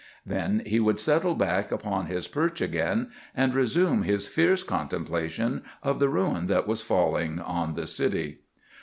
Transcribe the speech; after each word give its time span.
Then 0.25 0.63
he 0.65 0.79
would 0.79 0.97
settle 0.97 1.35
back 1.35 1.71
upon 1.71 2.07
his 2.07 2.27
perch 2.27 2.59
again, 2.59 3.11
and 3.35 3.53
resume 3.53 4.01
his 4.01 4.25
fierce 4.27 4.63
contemplation 4.63 5.61
of 5.83 5.99
the 5.99 6.09
ruin 6.09 6.47
that 6.47 6.67
was 6.67 6.81
falling 6.81 7.39
on 7.39 7.75
the 7.75 7.85
city. 7.85 8.39